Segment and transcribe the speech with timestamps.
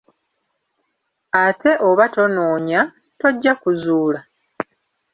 [1.43, 2.81] Ate oba tonoonya,
[3.19, 4.19] tojja kuzuula.